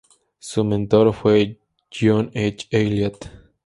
[0.39, 1.59] Su mentor fue
[1.95, 2.65] John H.
[2.71, 3.29] Elliot.